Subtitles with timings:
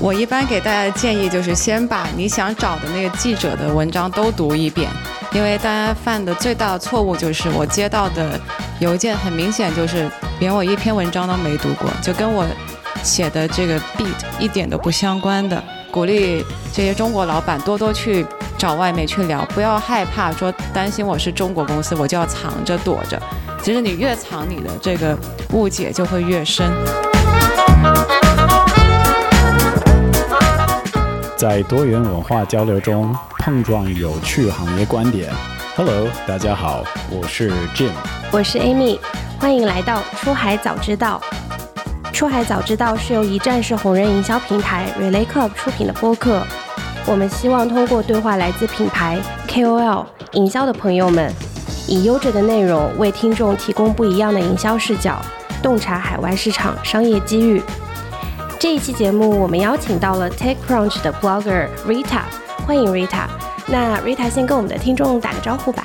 [0.00, 4.88] 我一般给大家的建议就是先把你想找的那个记者的文章都读一遍，
[5.32, 8.40] 因为大家犯的最大的错误就是我接到的
[8.80, 10.10] 邮件很明显就是
[10.40, 12.46] 连我一篇文章都没读过，就跟我
[13.02, 15.62] 写的这个 beat 一点都不相关的。
[15.90, 18.24] 鼓励这些中国老板多多去
[18.58, 23.16] 找外媒去聊，不要害怕说担心我是中国公司我就要藏着躲着，
[23.62, 25.16] 其实你越藏你的这个
[25.52, 26.68] 误解就会越深。
[31.36, 35.32] 在多元文化交流中碰撞有趣行业观点。
[35.76, 37.92] Hello，大家好，我是 Jim，
[38.32, 38.98] 我是 Amy，
[39.38, 41.20] 欢迎来到出海早知道。
[42.12, 46.42] 出海早知道是由一站式红人营销平台 Relay Club 出品的播客。
[47.08, 49.18] 我们希望通过对话来自品牌
[49.48, 51.32] KOL 营销的朋友们，
[51.86, 55.18] 以优质的内容为听众提供不一样的营销视角，
[55.62, 57.62] 洞察海外市场商业机遇。
[58.58, 62.20] 这一期节目，我们邀请到了 TechCrunch 的 blogger Rita，
[62.66, 63.24] 欢迎 Rita。
[63.66, 65.84] 那 Rita 先跟我们的听众打个招呼吧。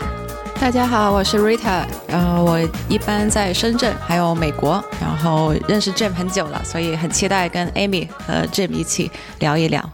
[0.60, 2.60] 大家好，我是 Rita，然后我
[2.90, 9.10] 一般在深圳，还有美国，然后认识 Jim 很久了，所以很期待跟 Amy 和 Jim 一起
[9.40, 9.90] 聊一聊。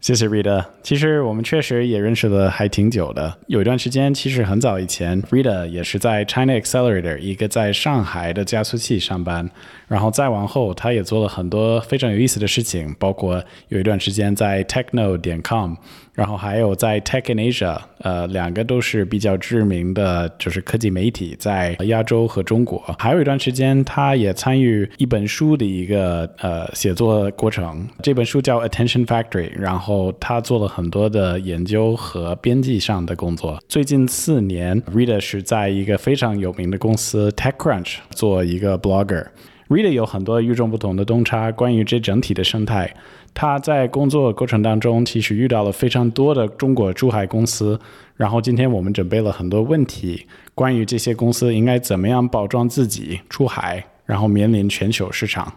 [0.00, 0.64] 谢谢 Rita。
[0.82, 9.50] 其实我们确实也认识了还挺久的，有一段时间，其实很早以前，Rita 也是在 China Accelerator 一个在上海的加速器上班。
[9.90, 15.74] 然后再往后，他也做了很多非常有意思的事情，包括有一段时间在 Techno 点 com，
[16.14, 22.78] 然后还有在 Tech in Asia，呃，两个都是比较知名的，就是科技媒体在亚洲和中国。
[23.00, 33.60] 还有一段时间，他也参与一本书的一个呃写作过程，这本书叫 Attention Factory，然后他做了很多的研究和编辑上的工作。
[33.66, 39.26] 最近四年，Rita 是在一个非常有名的公司 TechCrunch 做一个 blogger。
[39.70, 42.92] Rita 有很多与众不同的洞察，关于这整体的生态。
[43.32, 47.78] 他在工作过程当中，其实遇到了非常多的中国出海公司。
[48.16, 50.26] 然后今天我们准备了很多问题，
[50.56, 55.52] 关于这些公司应该怎么样包装自己出海，然后面临全球市场。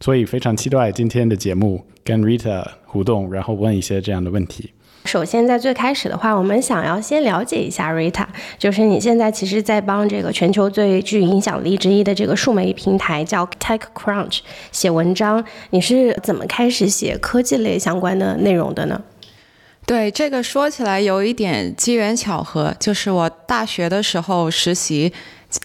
[0.00, 4.70] 所以非常期待今天的节目，跟 Rita 互动，然后问一些这样的问题。
[5.06, 8.26] 首先，在最开始的话，我们想要先了解一下 Rita，
[8.58, 14.40] 就是你现在其实，在帮这个全球最具影响力之一的这个数媒平台叫 TechCrunch
[14.70, 15.44] 写文章。
[15.70, 19.00] 你是怎么开始写科技类相关的内容的呢？
[19.86, 25.12] 对，这个说起来有一点机缘巧合，就是我大学的时候实习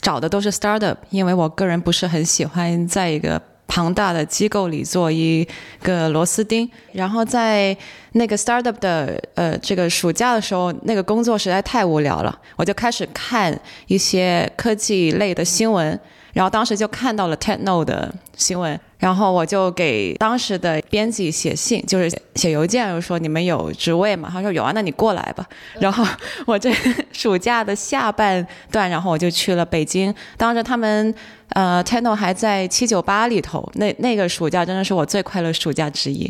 [0.02, 3.42] 找的都是 startup，因为我个人不是很喜欢在一个。
[3.76, 5.46] 庞大的机构里做一
[5.84, 7.76] 个螺丝钉，然后在
[8.14, 13.54] 那个 startup 的呃这个暑假的时候，那个工作实在太无聊了，我就开始看
[13.88, 16.00] 一些科技类的新闻。
[16.36, 24.30] 然后当时就看到了 Techno 的新闻，然后我就给当时的编辑写信，就是写邮件，就说你们有职位吗？
[24.30, 25.48] 他说有啊，那你过来吧。
[25.80, 26.06] 然后
[26.46, 26.70] 我这
[27.14, 31.16] 暑假的下半段，然后我就去了北京，当时他们
[31.52, 36.30] 呃 Techno 还在七九八里头，那那个暑假真的是我最快乐暑假之一，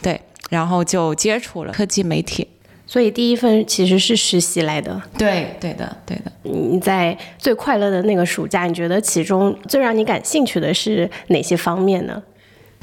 [0.00, 0.18] 对，
[0.48, 2.48] 然后就接触了科技媒体。
[2.92, 6.30] 所以第一份其实是实习来的，对，对的，对的。
[6.42, 12.22] 你在最快乐的那个暑假，你觉得其中最让你感兴趣的是哪些方面呢？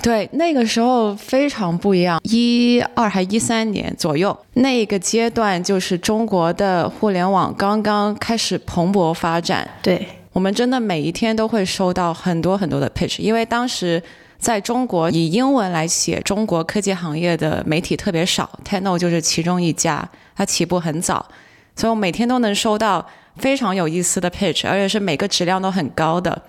[0.02, 9.70] 对，那个时候非常不一样，一二还一三年左右，那个阶段就是中国的互联网刚刚开始蓬勃发展。
[9.84, 14.02] 对我们真的每一天都会收到很多很多的 pitch，因为当时。
[14.40, 21.28] 在中国以英文来写中国科技行业的媒体特别少，Techno 就是其中一家，它起步很早，
[21.76, 23.06] 所以我每天都能收到
[23.36, 26.42] 非常有意思的 pitch，而且是每个质量都很高的。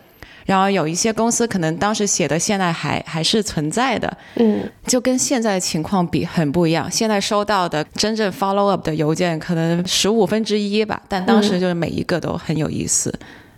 [0.46, 6.90] 然后有一些公司可能当时写的现在还还是存在的，嗯，就跟现在的情况比很不一样。
[6.90, 13.12] 现在收到的真正 follow up 的邮件可能十五分之一吧，但当时就是每一个都很有意思。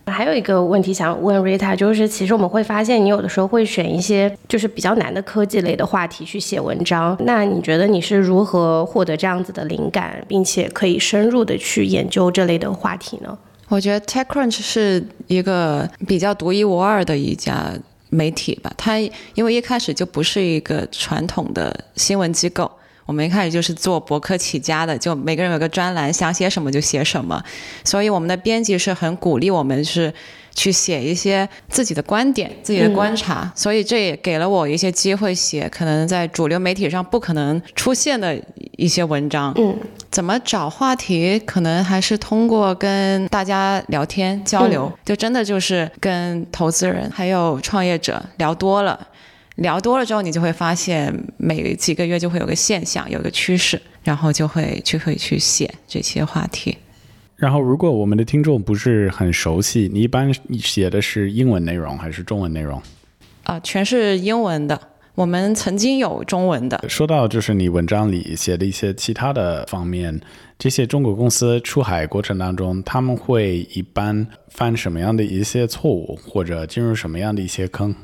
[0.07, 7.17] 还有一个问题想问 Rita，就是其实我们会发现你有的时候会选一些就是比较难的科技类的话题去写文章。
[7.21, 13.37] 那你觉得你是如何获得这样子的灵感，并且可以深入的去研究这类的话题呢？
[13.69, 17.73] 我觉得 TechCrunch 是一个比较独一无二的一家
[18.11, 18.71] 媒体吧。
[18.77, 18.99] 它
[19.35, 22.71] 因为一开始就不是一个传统的新闻机构，
[23.05, 27.43] 我们一开始就是做博客起家的，就每个人有个专栏，想写什么就写什么。
[27.85, 30.13] 所以我们的编辑是很鼓励我们是
[30.55, 33.53] 去写一些自己的观点、自己的观察。
[33.57, 38.41] 所以这也给了我一些机会写可能在主流媒体上不可能出现的
[38.77, 39.53] 一些文章。
[39.57, 39.77] 嗯，
[40.11, 41.39] 怎么找话题？
[41.41, 49.09] 可能还是通过跟大家聊天交流，就真的就是跟投资人还有创业者聊多了。
[49.57, 56.79] 聊多了之后，你就会发现每几个月就会有个现象，有个趋势，然后就会就会去写这些话题。
[57.37, 62.81] 然后，如果我们的听众不是很熟悉，你一般写的是英文内容还是中文内容？
[63.43, 64.81] 啊，全是英文的。
[65.17, 66.83] 我们曾经有中文的。
[66.89, 70.19] 说到就是你文章里写的一些其他的方面，
[70.57, 77.95] 这些中国公司出海过程当中，他们会一般犯什么样的一些错误，或者进入什么样的一些坑？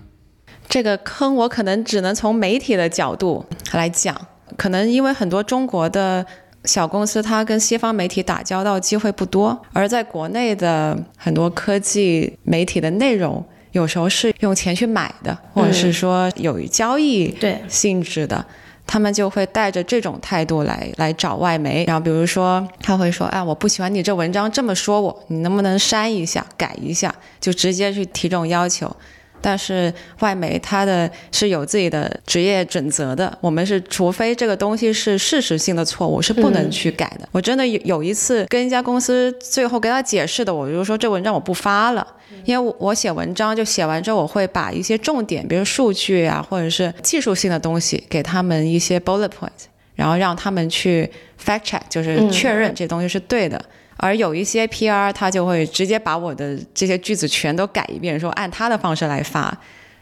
[0.69, 4.15] 这个坑我可能只能从媒体的角度来讲，
[4.57, 6.25] 可能因为很多中国的
[6.65, 13.43] 小公司，它跟西方媒体打交道机会不多，而在国内的很多科技媒体的内容，
[13.73, 17.35] 有时候是用钱去买的，或者是说有交易
[17.69, 18.45] 性质的，
[18.87, 28.95] 他们就会带着这种态度来来找外媒，然后比如说他会说，哎，我不喜欢你这文章这么说我，你能不能删一下、改一下，就直接去提这种要求。
[29.41, 37.29] 但是外媒它的是有自己的职业准则的，我们是除非这个东西是事实性的错误，是不能去改的。
[37.33, 42.07] 我真的有有一次跟一家公司最后跟他解释的，我就说这文章我不发了，
[42.45, 51.11] 因为我写文章就写完之后，我会把一些重点，比如数据啊，或者是技术性的东西，给他们一些 bullet points，然后让他们去
[51.43, 53.63] fact check，就是确认这东西是对的。
[53.99, 59.57] 而有一些 PR，他就会直接把我的这些句子全都改一遍，说按他的方式来发。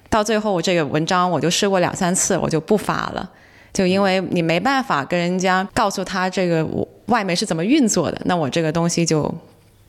[0.08, 3.28] 到最后，我这个文章我就试过两三次，我就不发了，
[3.72, 6.64] 就因为你没办法跟人家告诉他这个
[7.06, 9.34] 外面是怎么运作的，那我这个东西就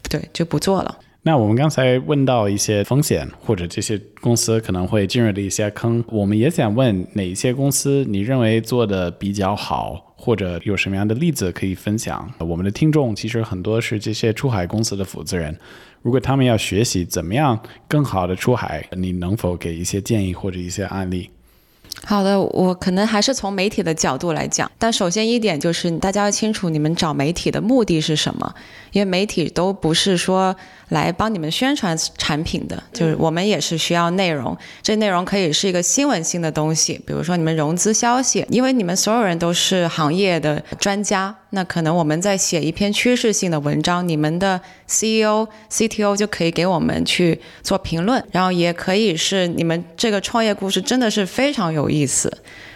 [0.09, 0.97] 对就不做了。
[1.23, 10.03] 那我们刚才问到一些风险，或者这些公司可能会进入的一些坑，我们也想问哪一些公司你认为做的比较好？
[10.19, 12.31] 或者有什么样的例子可以分享？
[12.39, 15.55] 我们的听众其实很多是这些出海公司的负责人，
[16.01, 21.29] 如果他们要学习怎么样更好的出海，你能否给一些建议或者一些案例？
[22.05, 24.71] 好的，我可能还是从媒体的角度来讲。
[24.77, 28.53] 但首先一点就是，大家要清楚你们找媒体的目的是什么，
[28.91, 30.55] 因为媒体都不是说
[30.89, 34.55] 来帮你们宣传产品的，就是我们也是需要内容。
[34.81, 41.35] 这内容可以是一个新闻性的东西，比如说你们融资消息，因为你们所有人都是行业的专家。
[41.51, 52.31] 那可能我们在写一篇趋势性的文章，你们的 CEO、CTO 就可以给我们去做评论，然后也可以是你们这个创业故事真的是非常有意思。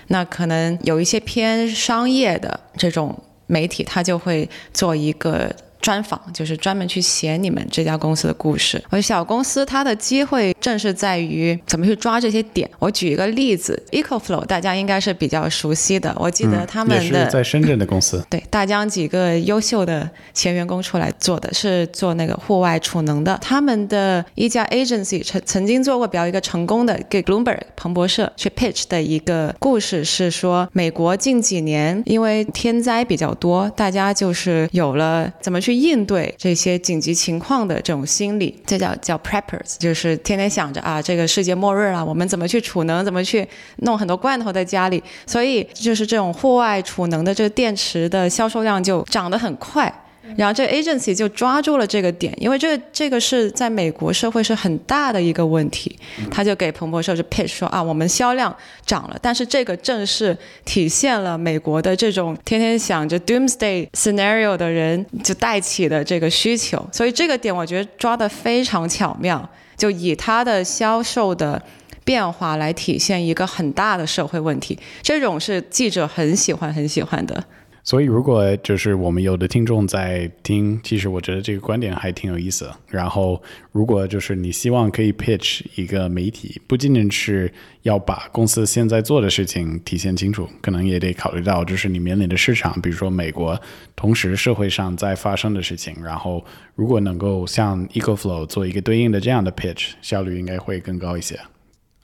[0.08, 5.54] 那可能有一些偏商业的这种媒体，它就会做一个。
[5.82, 8.82] 专访就是专门去写你们这家公司的故事。
[8.90, 12.70] 而小公司它的机会正是在于怎么去抓这些点。
[12.80, 16.16] 我举一个例子，EcoFlow 大家应该是比较熟悉的。
[16.20, 23.38] 我记得他们的在深圳的公司， 对大疆几个优秀的前员工出来做的是做那个户外储能的。
[23.42, 35.71] 他们的一家 agency 曾曾经做过比较一个成功的给 Bloomberg 彭博社去 pitch 的一个故事是说，美国近几年因为天灾比较多，大家就是有了怎么去。
[35.72, 43.48] 去应对这些紧急情况的这种心理，这叫叫 preppers，就是天天想着啊，这个世界末日了，我们怎么去储能，怎么去
[43.78, 49.94] 弄很多罐头在家里，所以就是这种户外储能的这个电池的销售量就涨得很快。
[50.38, 55.98] 然后这 agency 就抓住了这个点，因为这这个是在美国社会是很大的一个问题，
[56.30, 58.56] 他就给彭博社就 pitch 说啊，我们销量
[58.86, 71.62] 涨了，但是这个正是体现了美国的这种天天想着 doomsday scenario 的人就带起的这个需求，所以这个点我觉得抓得非常巧妙，就以他的销售的
[72.04, 77.44] 变化来体现一个很大的社会问题，这种是记者很喜欢很喜欢的。
[77.84, 82.70] 所以，如果就是我们有的听众在听，其实我觉得这个观点还挺有意思。
[82.88, 93.60] 然后，如果就是你希望可以 pitch 一个媒体，不仅仅是要把公司现在做的事情体现清楚，可能也得考虑到就是你面临的市场，比如说美国，
[93.96, 95.96] 同时社会上在发生的事情。
[96.04, 96.46] 然后，
[96.76, 101.40] 如果能够像 EcoFlow 做一个对应的这样的 pitch，效率应该会更高一些。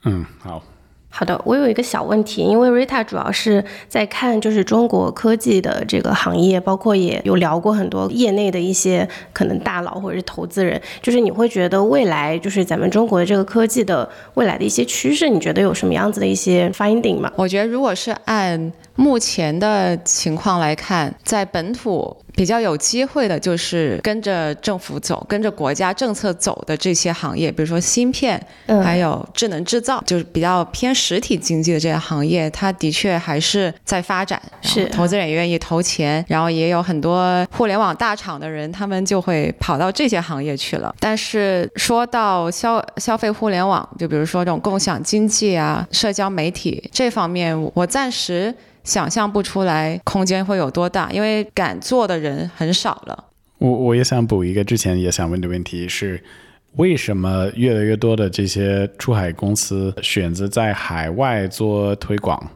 [0.04, 0.62] 嗯，好。
[1.10, 17.32] 好的，我有一个小问题，因为 Rita 主要是在看就是中国科技的这个行业，包括也有聊过很多业内的一些可能大佬或者是投资人，就是你会觉得未来就是咱们中国的这个科技的未来的一些趋势，你觉得有什么样子的一些 finding 吗？
[17.36, 22.16] 我觉得如果是按目前的情况来看，在本土。
[22.38, 28.40] 比较有机会的就是跟着政府走、跟着国家政策走的这些行业，比如说芯片，
[28.84, 34.40] 还有智能制造，就是比较偏实体经济的这些行业，它的确还是在发展。
[34.62, 40.94] 是，投资人也愿意投钱，然后也有很多互联网大厂的人，他们就会跑到这些行业去了。
[41.00, 48.54] 但是说到消消费互联网，就比如说这种共享经济啊、社交媒体这方面，我暂时。
[48.84, 53.24] 想象不出来空间会有多大，因为敢做的人很少了。
[53.58, 56.22] 我我也想补一个之前也想问的问题是，
[56.76, 62.50] 为什么越来越多的这些出海公司选择在海外做推广？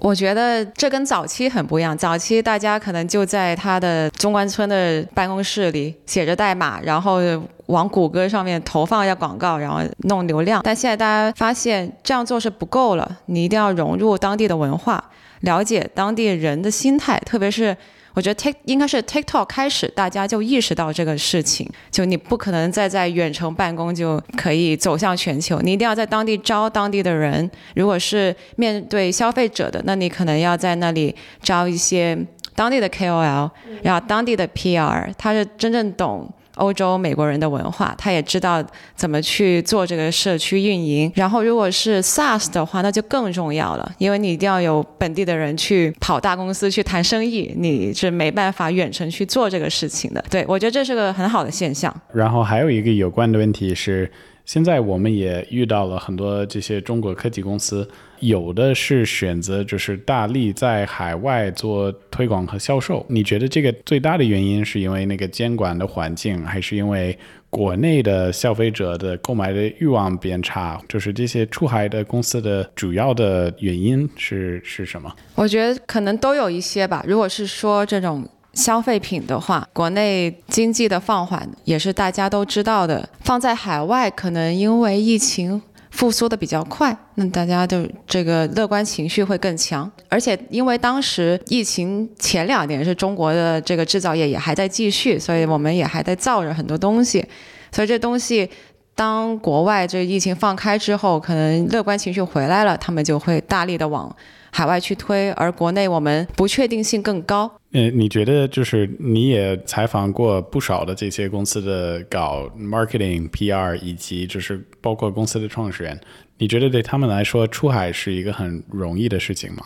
[0.00, 1.98] 我觉得这跟早期很不一样。
[1.98, 7.18] 早期大家可能就在他的中关村的办公室里写着代码，然后
[7.66, 10.60] 往谷歌上面投放一下广告，然后弄流量。
[10.62, 15.02] 但现在大家发现这样做是不够了，你一定要融入当地的文化。
[15.40, 17.76] 了解当地人的心态，特别是
[18.14, 21.68] 我觉得 Tik 应该是 TikTok 开始，大家就意识到这个事情。
[21.90, 27.48] 就你不可能再在远程办公就可以走向全球，你一定要在当地招当地的人。
[27.76, 32.18] 如果是面对消费者的，那你可能要在那里招一些
[32.56, 33.50] 当地的 KOL，
[33.82, 36.28] 然后当地的 PR，他是真正懂。
[36.58, 38.62] 欧洲美国人的文化，他也知道
[38.94, 41.10] 怎么去做这个社区运营。
[41.14, 50.22] 然后，如果是 SaaS 的话，那就更重要了，因为你一定要有本地的人去跑大公司去谈生意，你是没办法远程去做这个事情的。
[50.28, 51.94] 对我觉得这是个很好的现象。
[52.12, 54.10] 然后还有一个有关的问题是。
[54.48, 57.86] 现在我们也遇到了很多这些中国科技公司，
[58.20, 63.04] 有的是选择就是大力在海外做推广和销售。
[63.10, 67.14] 你觉得这个最大的原因是因为那个监管的环境，还是因为
[67.50, 70.80] 国内的消费者的购买的欲望变差？
[70.88, 75.14] 就是这些出海的公司的主要的原因是是什么？
[75.34, 77.04] 我觉得可能都有一些吧。
[77.06, 78.26] 如果是说这种。
[78.58, 83.08] 消费品的话，国内经济的放缓也是大家都知道的。
[83.20, 85.62] 放在海外，可能因为疫情
[85.92, 89.88] 复苏的比较快，那大家就这个乐观情绪会更强。
[90.08, 97.24] 而且因为当时疫情前两年是中国的这个制造业也还在继续，所以我们也还在造着很多东西。
[97.70, 98.50] 所以这东西
[98.96, 104.14] 当国外这疫情放开之后，可能乐观情绪回来了，他们就会大力的往。
[104.58, 107.48] 海外去推，而国内我们不确定性更高。
[107.70, 116.00] 呃，你觉得就是你也采访过不少的这些公司的搞 marketing、PR 以及就是包括公司的创始人，
[116.38, 119.64] 你觉得对他们来说出海是一个很容易的事情吗？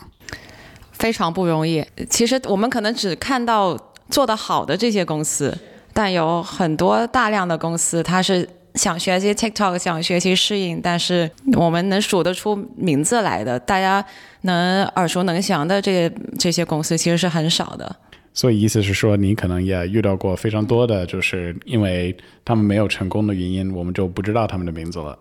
[0.91, 1.83] 非常不容易。
[2.07, 3.75] 其实我们可能只看到
[4.09, 5.57] 做得好的这些公司，
[5.91, 8.47] 但有很多大量的公司，它是。
[8.75, 14.03] 想学习 TikTok，想学习适应，但是我们能数得出名字来的，大家
[14.41, 17.95] 能耳熟能详的这些这些公司其实是很少的。
[18.33, 25.15] 所以意思是说，你可能也遇到过非常多的，就是因为他们没有成功的原因，我们就不知道他们的名字了。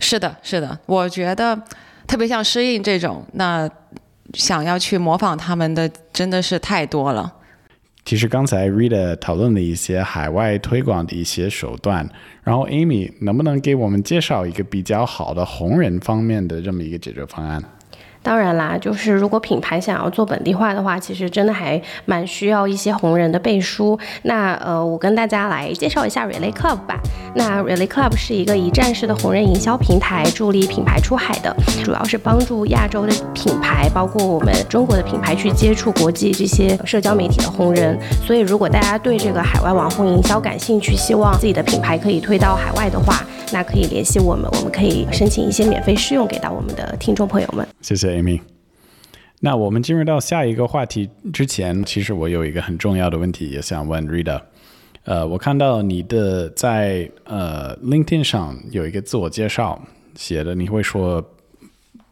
[0.00, 1.60] 是的，是的，我觉得
[2.06, 3.68] 特别像适应这种，那
[4.32, 7.30] 想要去模仿他们的真的是太多了。
[8.04, 12.06] 其实刚才 Rita 讨论了一些海外推广的一些手段，
[12.42, 17.62] 然后 Amy 能不能给我们介绍一个比较好的红人方面的这么一个解决方案？
[18.24, 23.98] 当然啦，就是如果品牌想要做本地化的话，其实真的还蛮需要一些红人的背书。
[24.22, 26.98] 那呃，我跟大家来介绍一下 Relay Club 吧。
[27.34, 31.54] 那 Relay Club 是一个一站式的红人营销平台，助力品牌出海的，
[31.84, 37.98] 主要是帮助亚洲的品牌，包括我们中国的品牌去接触国际这些社交媒体的红人。
[38.24, 47.66] 所以，如果大家对这个海外网红营销感兴趣，希望自己的品牌可以推到海外的话，那可以联系我们，我们可以申请一些免费试用给到我们的听众朋友们。
[47.82, 48.13] 谢谢。
[48.14, 48.40] Amy，
[49.40, 54.40] 那我们进入到下一个话题之前，其实我有一个很重要的问题也想问 Rita。
[55.04, 59.82] 呃，我看到你的在呃 LinkedIn 上有一个自我介绍，
[60.16, 61.22] 写的你会说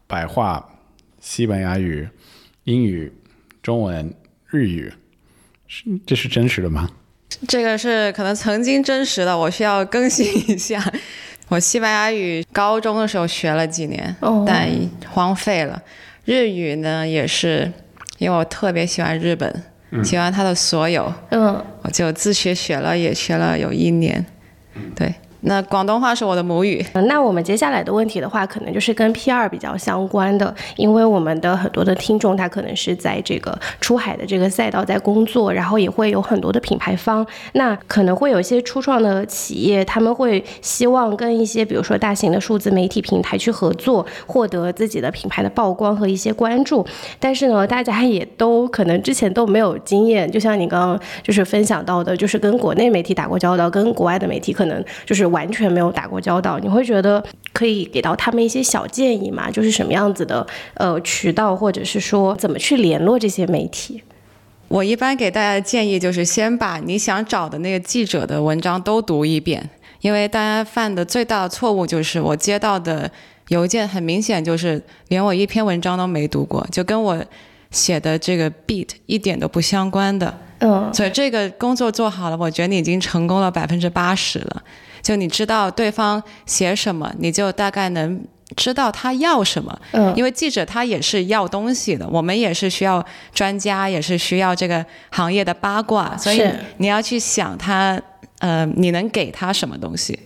[0.07, 0.69] 白话、
[1.19, 2.07] 西班牙语、
[2.65, 3.11] 英语、
[3.63, 4.15] 中文、
[4.47, 4.93] 日语，
[5.67, 6.91] 是这是真实的吗？
[7.49, 10.79] 这个是可能曾经真实的，我需要更新一下。
[11.53, 14.17] 我西班牙语高中的时候学了几年，
[14.47, 14.67] 但
[15.11, 15.83] 荒废了。
[16.25, 17.71] 日语呢，也是
[18.17, 19.63] 因为我特别喜欢日本，
[20.03, 24.25] 喜欢它的所有，嗯，我就自学学了，也学了有一年。
[24.97, 26.85] 对，那广东话是我的母语。
[27.09, 46.87] 那我们接下来的问题的话，可能就是跟 PR 比较相关的，因为我们的很多的听众他可能是在这个出海的这个赛道在工作，然后也会有很多的品牌方，那可能会有一些初创的企业，他们会希望跟一些比如说大型的数字媒体平台去合作，获得自己的品牌的曝光和一些关注。
[47.19, 55.32] 但是呢，大家也都可能之前都没有经验，就像你刚刚就是分享到的，就是跟国内媒体打过交道，跟国外的媒体可能就是。
[55.33, 59.51] 完全没有打过交道，你会觉得可以给到他们一些小建议吗？
[59.51, 64.01] 就是什么样子的呃渠道，或者是说怎么去联络这些媒体？
[64.69, 69.69] 我一般给大家的建议就是先把你想找的那个记者的文章都读一遍，
[70.01, 73.11] 因为大家犯的最大的错误就是我接到的
[73.49, 77.23] 邮件很明显就是连我一篇文章都没读过，就跟我
[77.71, 80.33] 写的这个 beat 一点都不相关的。
[80.61, 84.63] 嗯，所以这个工作做好了，我觉得你已经成功了百分之八十了。
[85.03, 88.25] 就你知道对方写什么，你就大概能
[88.57, 89.79] 知道他要什么。
[89.91, 93.05] 嗯，因为记者他也是要东西的，我们也是需要
[93.35, 96.43] 专家，也是需要这个行业的八卦，所以
[96.77, 98.01] 你要去想他，
[98.39, 100.19] 呃，你能给他什么东西？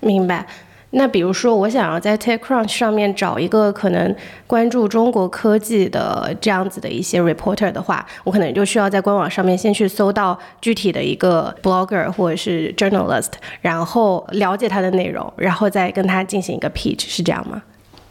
[0.00, 0.46] 明白。
[0.94, 4.14] 那比如说，我想要在 TechCrunch 上面找一个可能
[4.46, 13.30] 关注中国科技的这样子的一些 reporter 的话，我可能就需要在官网上面先去搜到具体的一个 blogger 或者是 journalist，
[13.62, 17.62] 然后了解他的内容，然后再跟他进行一个 pitch，是这样吗？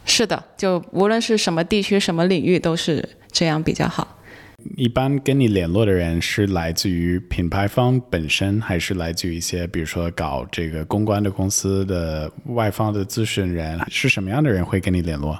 [0.04, 4.08] 是的，就无论是什么地区、什么领域，都是这样比较好。
[4.76, 13.80] 一般跟你联络的人是来自于品牌方本身，还是来自于一些比如说搞这个公关的公司的外方的咨询人？
[13.90, 15.38] 是什么样的人会跟你联络？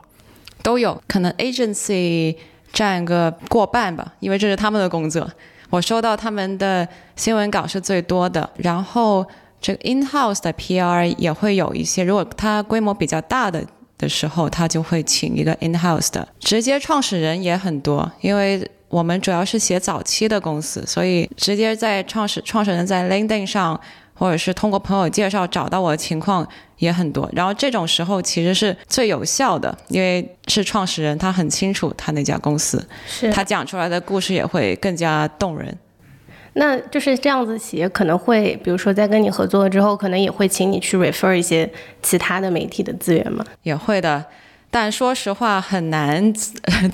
[0.62, 2.37] 都有可能，agency
[2.73, 5.31] 占个过半吧，因为这是他们的工作。
[5.71, 6.87] 我收到他们的
[7.17, 9.26] 新闻稿是最多的，然后
[9.61, 12.05] 这个 in house 的 PR 也会有一些。
[12.05, 13.64] 如果他规模比较大的
[13.99, 18.71] 的时候，他就会请一个 in house 的，直接创始人也很多，因为。
[18.92, 23.80] 我们主要是写早期的公司，所以直接在创始创始人在 LinkedIn 上，
[24.12, 26.46] 或者是通过朋友介绍找到我的情况
[26.76, 27.26] 也很多。
[27.32, 35.75] 然后这种时候其实是最有效的，因为是创始人，他很清楚他那家公司，是他讲出来的故事也会更加动人。
[36.52, 41.72] 那就是这样子，企业可能会，比如说在跟你合作了之后，可能也会请你去 refer 一些
[42.02, 43.42] 其他的媒体的资源吗？
[43.62, 44.22] 也会的。
[44.75, 46.33] 但说实话很难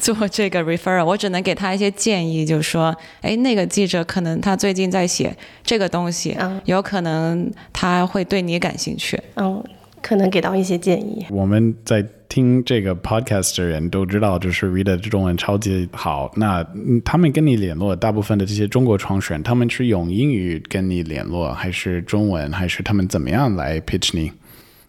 [0.00, 9.16] 做这个 referral，我只能给他一些建议，就是说，哎，那个记者可能他最近在写这个东西，有可能他会对你感兴趣。
[9.36, 9.62] 嗯，
[10.02, 11.24] 可能给到一些建议。
[11.30, 16.32] 我们在听这个 podcast 的人都知道，就是 Read 的中文超级好。
[16.34, 16.66] 那
[17.04, 24.32] 他们跟你联络，大部分的这些中国创始人，他们是用英语跟你联络，还是中文，还是他们怎么样来 pitch 你？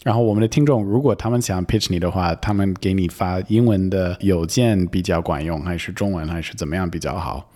[0.04, 7.50] 然后我们的听众，如果他们想 pitch 你的话，他们给你发英文的邮件比较管用，还是中文，还是怎么样比较好？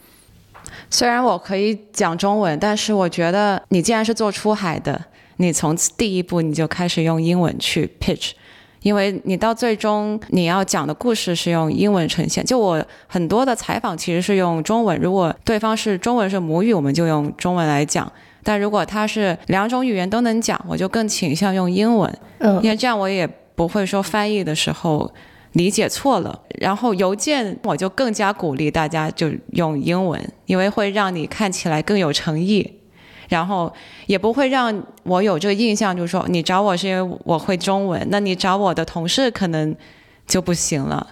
[0.89, 5.05] 虽然我可以讲中文，但是我觉得你既然是做出海的，
[5.37, 8.31] 你从第一步你就开始用英文去 pitch，
[8.81, 12.43] 因为你到最终你要讲的故事是用英文呈现。
[12.45, 18.11] 就我很多的采访其实是用中文，如果对方是中文是母语，我们就用中文来讲。
[18.43, 25.11] 但如果他是两种语言都能讲，我就更倾向用英文，嗯，因为这样我也不会说翻译的时候
[25.53, 26.39] 理解错了。
[26.59, 32.79] 然后邮件我就更加鼓励大家就用英文，因为会让你看起来更有诚意，
[33.29, 33.71] 然后
[34.05, 39.75] 也不会让我有这个印象，就是说你找我是因为我会中文，那你找我的同事可能
[40.27, 41.07] 就不行了。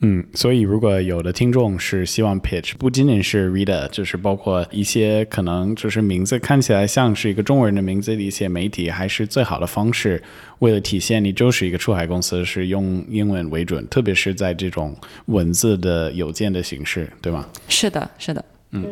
[0.00, 10.22] 嗯，所以如果有的听众是希望 pitch，不仅仅是 reader，就是包括一些可能就是名字看起来像是一个中国人的名字的一些媒体，还是最好的方式。
[10.58, 14.94] 为了体现你就是一个出海公司，是用英文为准，特别是在这种
[15.26, 17.46] 文字的邮件的形式，对吗？
[17.68, 18.44] 是的，是的。
[18.72, 18.84] 嗯，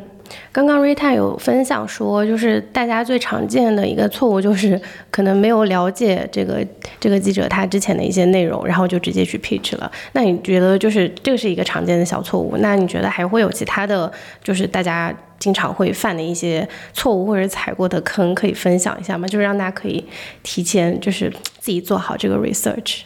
[0.53, 6.65] 刚刚 Rita 有分享说，就是大家最常见的一个错误，就是可能没有了解这个
[7.01, 9.91] 这个记者他之前的一些内容，然后就直接去 pitch 了。
[10.13, 12.57] 那你觉得就是这个是一个常见的小错误？
[12.59, 14.11] 那你觉得还会有其他的
[14.45, 19.27] 就是大家经常会犯的一些错误或者踩过的坑可以分享一下吗？
[19.27, 20.03] 就是让大家可以
[20.45, 23.01] 提前就是自己做好这个 research。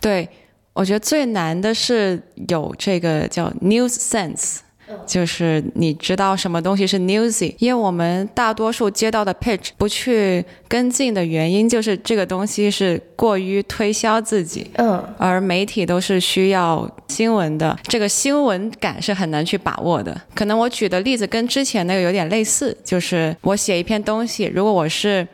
[0.00, 0.26] 对，
[0.72, 4.60] 我觉得最难的是有这个叫 news sense。
[5.06, 20.18] 就是你知道什么东西是 newsy，因为我们大多数接到的 pitch 不去跟进的原因，就是这个东西是过于推销自己，嗯，而媒体都是需要新闻的，这个新闻感是很难去把握的。
[20.34, 25.26] 可能我举的例子跟之前那个有点类似，就是我写一篇东西，如果我是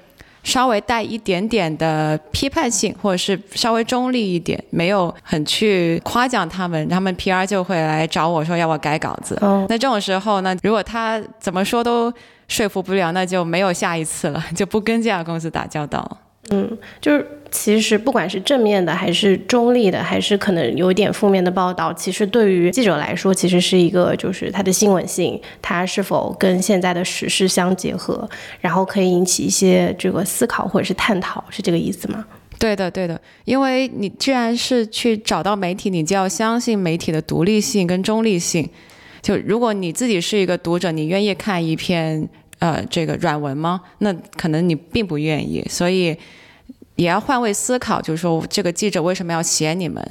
[0.44, 9.37] 稍微带一点点的批判性，或者是稍微中立一点，没有很去夸奖他们，他们 PR 就会来找我说要我改稿子。
[9.40, 12.12] 哦那这种时候呢，如果他怎么说都
[12.46, 16.18] 说服不了，那就没有下一次了，就不跟这家公司打交道了。
[16.50, 28.28] 嗯，就是其实不管是正面的，还是中立的，还是可能有一点负面的报道，其实对于记者来说，其实是一个就是它的新闻性，它是否跟现在的时事相结合，
[28.61, 32.24] 然后可以引起一些这个思考或者是探讨，是这个意思吗？
[32.59, 38.68] 对的，对的，因为你既然是去找到媒体，你就要相信媒体的独立性跟中立性。
[39.20, 42.28] 就如果你自己是一个读者，你愿意看一篇
[42.64, 43.79] 呃这个软文吗？
[43.98, 46.16] 那可能你并不愿意，所以
[46.96, 50.03] 也要换位思考，就是说这个记者为什么要写你们？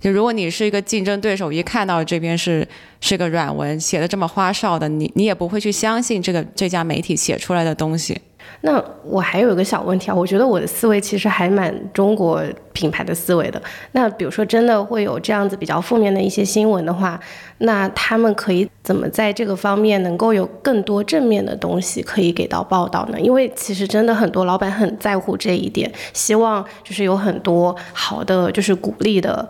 [0.00, 2.66] 就如果你是一个竞争对手，一看到这边是
[3.02, 8.18] 是个软文写的这么花哨的，你你也不会去相信这个这家媒体写出来的东西。
[8.62, 12.40] 那我还有一个小问题啊，我觉得我的思维其实还蛮中国
[12.72, 13.60] 品牌的思维的。
[13.90, 17.18] 那比如说真的会有这样子比较负面的一些新闻的话，
[17.58, 23.20] 那他们可以怎么在这个方面能够有更多正面的东西可以给到报道呢？
[23.20, 29.48] 因为其实真的很多老板很在乎这一点，希望就是有很多好的就是鼓励的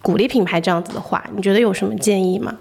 [0.00, 2.54] 鼓励品牌这样子的话，你觉得有什么建议吗？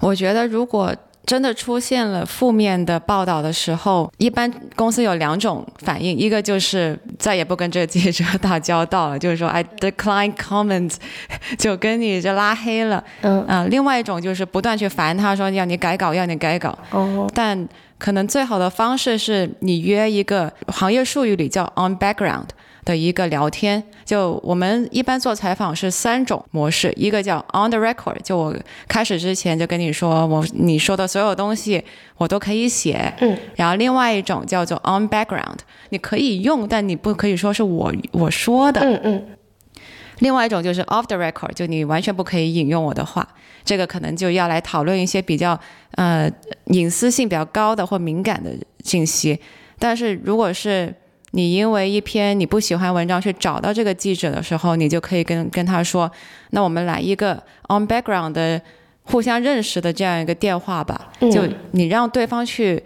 [0.00, 0.94] 我觉得如果
[1.28, 10.94] 真的出现了负面的报道的时候，一般公司有两种反应，一个就是再也不跟这个记者打交道了， 就是说 I decline comments，
[11.58, 13.04] 就跟你就拉黑了。
[13.20, 16.76] 嗯啊、另外一种就是不断去烦他说要你改稿，要你改稿。
[16.92, 22.46] 哦，但可能最好的方式是你约一个行业术语里叫 on background
[22.88, 23.82] 的一个聊天。
[24.06, 28.56] 就我们一般做采访是三种模式，一个叫 on the record，就我
[28.88, 31.84] 开始之前就跟你说，我你说的所有东西
[32.16, 33.12] 我都可以写。
[33.20, 33.36] 嗯。
[33.56, 35.58] 然后另外一种叫做 on background，
[35.90, 38.80] 你可以用，但你不可以说是我我说的。
[38.80, 39.26] 嗯嗯
[40.20, 43.24] 另外一种就是 off the record，就你完全不可以引用我的话，
[43.64, 45.56] 这个可能就要来讨论一些比较
[45.92, 46.28] 呃
[46.66, 48.50] 隐私性比较高的或敏感的
[48.82, 49.38] 信息。
[49.78, 50.92] 但是如果是
[51.32, 56.10] 你因为一篇你不喜欢文章去找到这个记者的时候，你就可以跟跟他说，
[56.50, 58.60] 那我们来一个 on background 的
[59.02, 62.82] 互相认识的这样一个电话吧，嗯就你让对方去。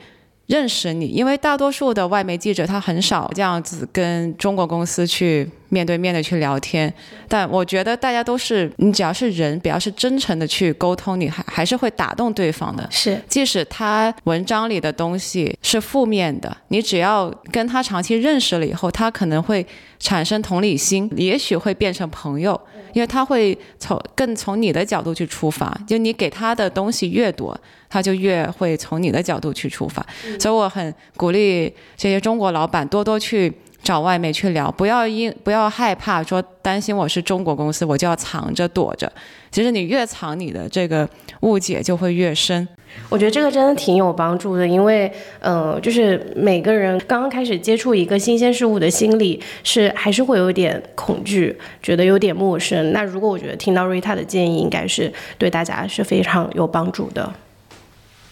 [0.47, 6.93] 认识你，因为大多数的外媒记者他很少这样子跟中国公司去面对面的去聊天，
[7.27, 12.87] 但我觉得大家都是，你只要是人，只要是真诚的去沟通，你还还是会打动对方的。
[12.91, 19.67] 是即使他文章里的东西是负面的，你只要跟他长期认识了以后，他可能会
[19.99, 22.61] 产生同理心，也许会变成朋友，
[22.93, 27.59] 因为他会从更从你的角度去出发，就你给他的东西越多，
[27.89, 30.05] 他就越会从你的角度去出发。
[30.39, 33.51] 所以我很鼓励这些中国老板多多去。
[33.83, 39.11] 找外媒去聊，不要因不要害怕说担心我是中国公司，我就要藏着躲着。
[39.51, 41.09] 其实你越藏，你的这个
[41.41, 42.67] 误解就会越深。
[43.09, 52.93] 我觉得这个真的挺有帮助的，因为，呃，就是每个人刚刚开始接触一个新鲜事物的心理是还是会有点恐惧，觉得有点陌生。
[52.93, 57.33] 那如果我觉得听到瑞塔的建议，应该是对大家是非常有帮助的。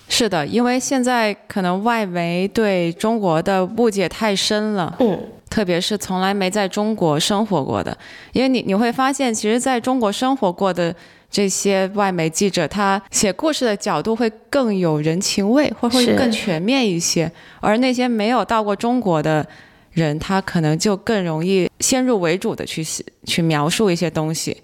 [0.09, 5.19] 是的，因为现在可能外媒对中国的误解太深了，嗯，
[5.51, 7.99] 特别是从来没在中国生活过的，
[8.33, 10.95] 因为你你会发现，其实在中国生活过的
[11.31, 19.47] 这些外媒记者，他写故事的角度会更有人情味，会会更全面一些，而那些没有到过中国的。
[19.93, 24.57] 人他可能就更容易先入为主的去写去描述一些东西，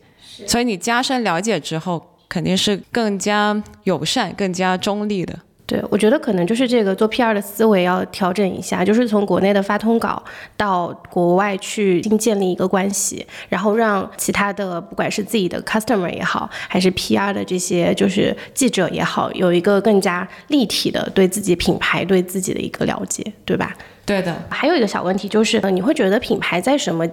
[0.46, 5.36] 所以你加深了解之后，肯定是更加友善、更加中立的。
[5.66, 10.22] 对，我觉得可能就是这个做 PR 的思维要调整一下，就是从国内的发通稿
[10.56, 23.74] 到国外去新建立一个关系，然后让其他的不管是自己的 customer 也好，还是 PR 的这些就是记者也好，有一个更加立体的对自己品牌、对自己的一个了解，对吧？
[24.04, 27.04] 对的，还有一个小问题就是，呃你会觉得品牌在什么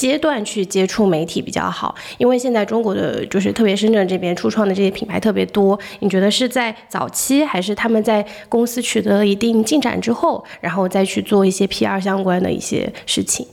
[0.00, 1.94] 阶段去接触媒体比较好？
[2.16, 13.46] 因为现在中国的就是特别深圳这边初创的这些品牌特别多，你觉得是在早期，还是他们在公司取得了一定进展之后，然后再去做一些 PR 相关的一些事情？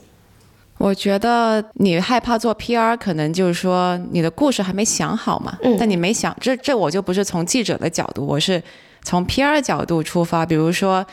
[0.78, 5.58] 我觉得你害怕做 PR，可能就是说你的故事还没想好嘛。
[5.62, 8.62] 嗯但你没想，这这我就不是从记者的角度，我是
[9.02, 10.46] 从 PR 角度出发。
[10.46, 11.04] 比如说，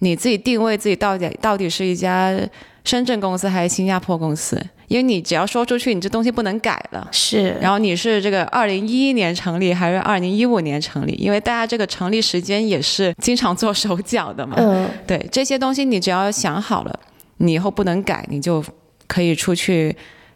[0.00, 2.36] 你自己定位自己到底到底是一家
[2.82, 4.58] 深圳公司还是新加坡公司？
[4.90, 7.06] 因为你只要说出去，你这东西不能改了。
[7.12, 11.12] 是，然后你是这个二零一一年成立还是二零一五年成立？
[11.12, 14.56] 因为大家这个成立时间也是经常做手脚的嘛。
[14.58, 17.00] 嗯，对这些东西，你只要想好了，
[17.36, 18.64] 你以后不能改，你就
[19.06, 19.94] 可以出去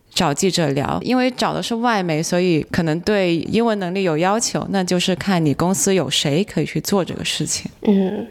[0.09, 1.01] 找记者聊。
[1.03, 7.69] 因为找的是外媒，所以可能对英文能力有要求，那就是看你公司有谁可以去做这个事情。
[7.83, 8.25] 嗯。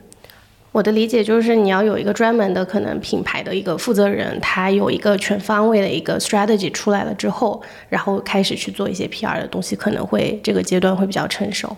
[0.73, 11.77] 我的理解就是，你要有一个专门的可能品牌的一个负责人，他有一个全方位的一个 strategy 出来了之后，然后开始去做一些 PR 的东西，可能会这个阶段会比较成熟。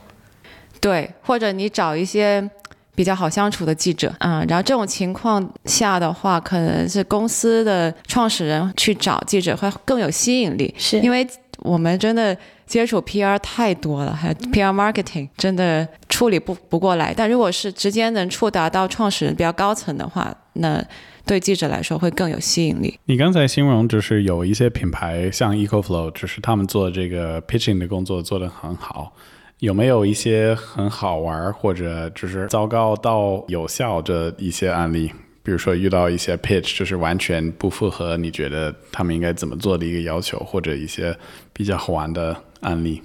[0.79, 2.49] 对，或者你找一些
[2.95, 11.27] 比较好相处的记者，嗯，然后这种情况下的话，可能是公司的创始人去找记者会更有吸引力，是因为
[11.59, 12.35] 我们真的。
[12.65, 17.13] 接触 PR 太多了，还有 PR marketing 真的处理不不过来。
[17.13, 20.81] 但如果是直接能触达到创始人比较高层的话，那
[21.25, 22.97] 对记者来说会更有吸引力。
[23.03, 29.13] 你刚才形容就是有一些品牌像 EcoFlow，就是他们做这个 pitching 的工作做得很好。
[29.59, 35.11] 有没有一些很好玩或者就是糟糕到有效的一些案例？
[35.43, 41.15] 比如说遇到一些 pitch 就是完全不符合你觉得他们应该怎么做的一个要求，或者一些
[41.53, 43.01] 比较好玩的案例。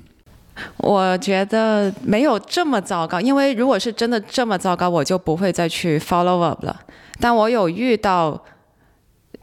[0.78, 6.80] 我觉得没有这么糟糕，因为如果是真的这么糟糕，我就不会再去 follow up 了。
[7.18, 8.42] 但我有遇到。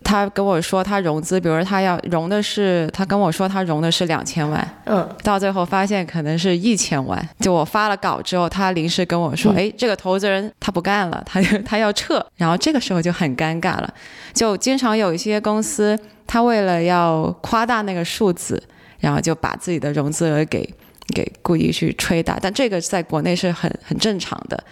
[0.03, 7.27] 他跟我说他融资，比如说他要融的是，他跟我说他融的是两千万，嗯，到最后发现可能是一千万。
[7.39, 12.25] 就我发了稿之后，他临时跟我说，哎，这个投资人他不干了，他他要撤。
[12.37, 13.93] 然后这个时候就很尴尬了，
[14.33, 18.61] 就经常有一些公司，他为了要夸大那个数字，
[18.99, 20.73] 然后就把自己的融资额给
[21.13, 24.63] 给故意去吹打，但这个在国内是很很正常的。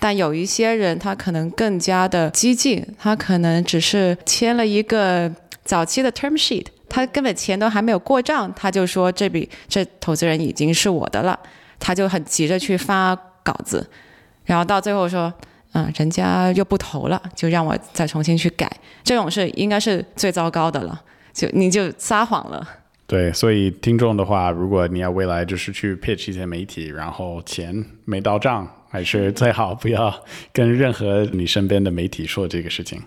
[0.00, 5.32] 但有一些人，他可能更加的激进，他可能只是签了一个
[5.64, 11.38] 早期的 term sheet，他根本钱都还没有过账，他就说这笔这投资人已经是我的了，
[11.78, 13.88] 他就很急着去发稿子，
[14.44, 15.32] 然后到最后说，
[15.72, 18.68] 嗯，人家又不投了，就让我再重新去改，
[19.04, 21.00] 这种是应该是最糟糕的了，
[21.32, 22.66] 就你就撒谎了。
[23.12, 28.66] 对，所以听众的话，如果你要未来就是去 pitch 一些媒体，然后钱没到账。
[28.88, 30.14] 还是最好不要
[30.50, 33.02] 跟任何你身边的媒体说这个事情。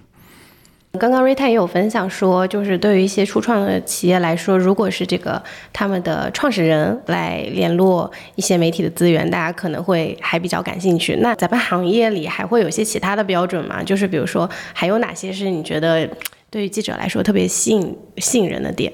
[0.99, 5.41] 刚刚瑞泰也有分享说，就是对于一些初创的企业来说，如果是这个
[5.73, 11.15] 他们的创始人来联络一些媒体的资源，大家可能会还比较感兴趣。
[11.15, 13.81] 那咱们行业里还会有些其他的标准吗？
[13.83, 16.07] 就是比如说，还有哪些是你觉得
[16.51, 18.93] 对于记者来说特别吸引吸引人的点？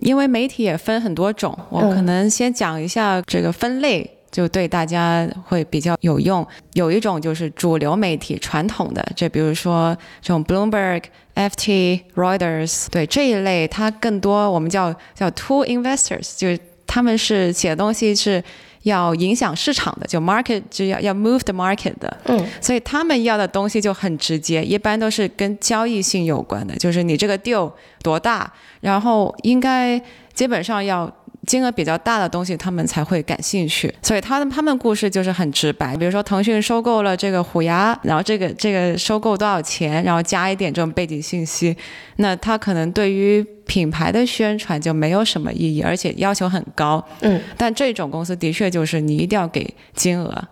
[0.00, 4.10] 因为媒体也分很多种，我可能先讲一下这个分类。
[4.34, 6.44] 就对大家会比较有用。
[6.72, 11.04] 有一种就是主流媒体传统的，就比如说这种 Bloomberg、
[11.36, 18.42] FT、Reuters，对这一类，它更多我们叫叫 to investors，就是他们是写的东西是
[18.84, 22.16] 要影响市场的，就 market 就要要 move the market 的。
[22.26, 27.70] 嗯，所以他们要的东西就很直接，一般都是跟交易性有关的，就是你这个 deal
[28.02, 30.00] 多大，然后应该
[30.32, 31.12] 基本上要。
[31.46, 35.96] 金额比较大的东西，他们才会感兴趣，所以他们他们故事就是很直白。
[35.96, 41.76] 比如说，腾讯收购了这个虎牙，然后这个这个收购多少钱，然后加一点这种背景信息，
[42.16, 47.04] 那他可能对于品牌的宣传就没有什么意义，而且要求很高。
[47.20, 50.42] 嗯，但这种公司的确就是你一定要给金额，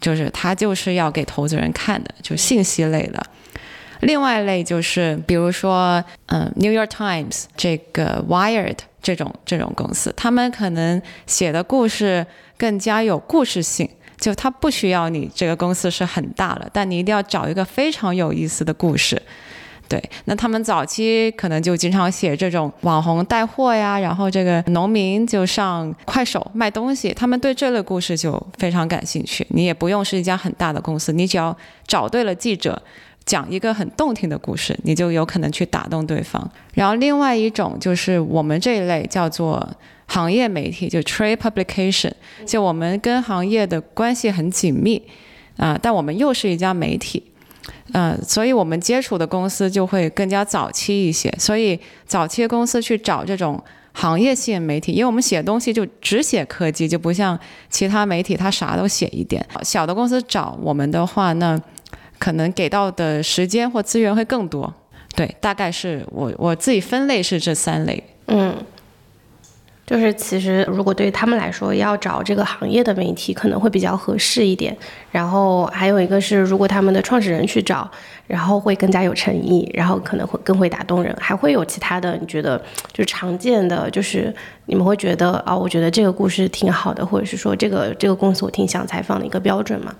[0.00, 3.24] 就是他就是要给投资人看的，就信息类的。
[4.00, 8.76] 另外一类就是，比如说，嗯，《New York Times》这个 Wired。
[9.02, 12.26] 这种这种公司，他们可能写的故事
[12.58, 19.20] 更加有故事性，就他不需要你这个公司是很大了，但你一定要找一个非常有意思的故事。
[19.88, 29.44] 对，那他们早期可能就经常写这种网红带货呀，然后这个农民就上快手卖东西，他们对这类故事就非常感兴趣。
[29.50, 32.80] 你也不用是一家很大的公司，你只要找对了记者。
[33.24, 36.50] 讲一个很动听的故事，你就有可能去打动对方。
[36.74, 39.68] 然后另外一种就是我们这一类叫做
[40.06, 42.12] 行业媒体，就 trade publication，
[42.46, 45.00] 就我们跟行业的关系很紧密
[45.56, 47.22] 啊，但我们又是一家媒体，
[47.92, 51.32] 嗯，所以我们接触的公司就会更加早期一些。
[51.38, 59.46] 所以早期公司去找这种行业性媒体，因为我们写东西就只写科技，就不像其他媒体他啥都写一点。
[59.62, 61.60] 小的公司找我们的话，那
[62.20, 64.72] 可能给到的时间或资源会更多，
[65.16, 68.54] 对，大概是我我自己分类是这三类，嗯，
[69.86, 74.76] 就是其实如果对他们来说要找这个行业的媒体可能会比较合适一点，
[75.10, 77.90] 然后还有一个是如果他们的创始人去找，
[78.26, 84.32] 然后会更加有诚意，然后可能会更会打动人，还会有其他的你觉得就常见的就是
[84.66, 89.92] 你们会觉得啊，我觉得这个故事挺好的，或者是说这个这个公司我挺想采访的一个标准吗？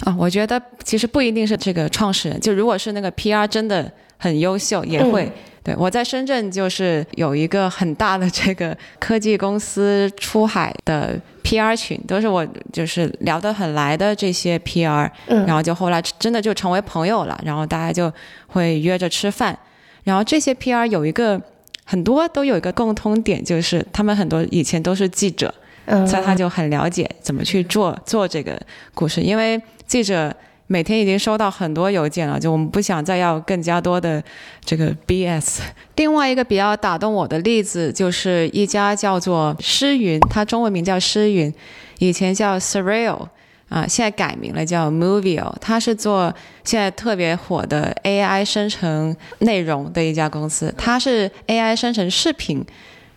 [0.00, 5.30] 啊，我觉得其实不一定是这个创始人，就如果是那个 PR 真的很优秀，也会。
[5.62, 18.12] 对我在深圳就是有一个很大的这个科技公司出海的 PR 群，都是我就是聊得很来的这些 PR，然后就后来真的就成为朋友了，然后大家就
[18.48, 19.58] 会约着吃饭，
[20.02, 21.40] 然后这些 PR 有一个
[21.86, 25.54] 很多都有一个共通点，就是他们很多以前都是记者。
[25.86, 28.60] 所以他就很了解怎么去做做这个
[28.94, 30.34] 故事，因为记者
[30.66, 34.22] 每天已经收到很多邮件了，就我们不想再要更加多的
[34.64, 35.60] 这个 BS。
[35.96, 41.52] 另外一个比较打动我的例子，就是一家叫做诗云，它中文名叫诗云，
[41.98, 43.28] 以前叫 Surreal，
[43.68, 52.64] 啊，现在改名了叫 Movio，它是做现在特别火的 AI 生成内容的一家公司，它是 AI 生成视频。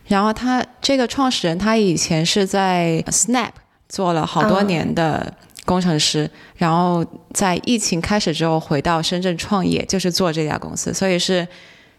[0.08, 3.52] 然后他这个创始人，他以前是在 Snap
[3.88, 5.34] 做了好多年的
[5.66, 11.48] 工程师，然后在疫情开始之后回到深圳创业，就是做这家公司，所以是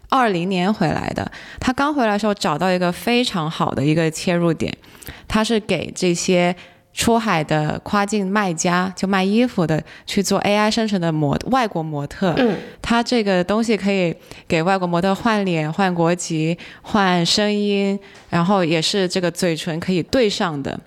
[0.09, 1.31] 二零年回来的。
[1.59, 4.75] 他刚回来的时候找到一个非常好的一个切入点，
[5.27, 6.55] 他是给这些。
[6.93, 14.13] 出海的跨境卖家就卖衣服的去做 AI 生成的模外国模特，嗯，他这个东西可以
[14.47, 17.97] 给外国模特换脸、换国籍、换声音，
[18.29, 20.79] 然后也是这个嘴唇可以对上的。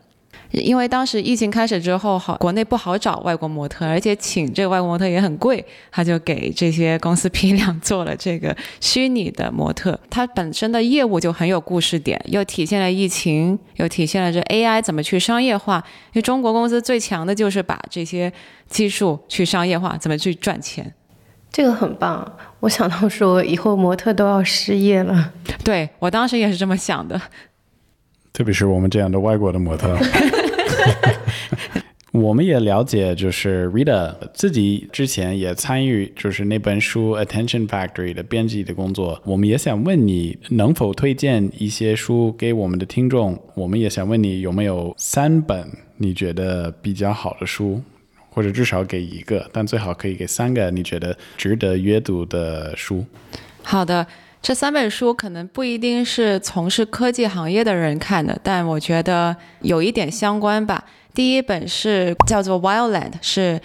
[0.53, 9.99] 因为当时疫情开始之后，好国内不好找外国模特，而且请这个外国模特也很贵，他就给这些公司批量做了这个虚拟的模特。
[10.11, 15.83] 它本身的业务就很有故事点，又体现了疫情，又体现了这 AI 怎么去商业化。
[16.09, 18.33] 因为中国公司最强的就是把这些
[18.69, 20.93] 技术去商业化，怎么去赚钱。
[21.51, 25.33] 这个很棒，我想到说以后模特都要失业了。
[25.63, 27.21] 对我当时也是这么想的，
[28.33, 29.95] 特别是我们这样的外国的模特。
[32.13, 39.19] 我们也了解，就是 Rita 自己之前也参与，就是那本书《Attention Factory》的编辑的工作。
[39.25, 43.43] 我们也想问你，能否推荐一些书给我们的听众？
[43.55, 45.67] 我们也想问你，有没有三本
[45.97, 47.81] 你觉得比较好的书，
[48.29, 53.03] 或者至少给一个，但最好可以给三个你觉得值得阅读的书。
[53.63, 54.07] 好的。
[54.43, 60.85] 这三本书可能不一定是从事科技行业的人看的，但我觉得有一点相关吧。
[61.15, 63.61] 第一本是叫做《Wildland》，是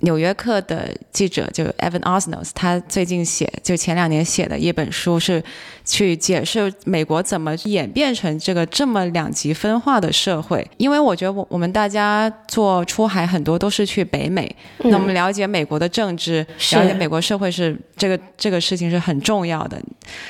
[0.00, 5.42] 纽约客的记者就 Evan Osnos，他最近写就前两年写的一本书，是
[5.84, 10.66] 去解释美国怎么演变成这个这么两极分化的社会。
[10.76, 19.80] 因为我觉得我我们大家做出海很多都是去北美，那我们了解美国的政治，了解美国社会是这个这个事情是很重要的。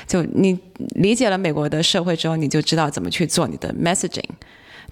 [0.07, 0.57] 就你
[0.95, 4.23] 理解了美国的社会之后，你就知道怎么去做你的 messaging。